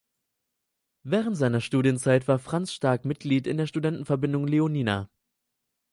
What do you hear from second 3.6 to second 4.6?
Studentenverbindung